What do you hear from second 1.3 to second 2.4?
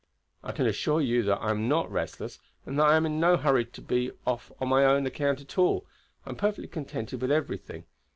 I am not restless,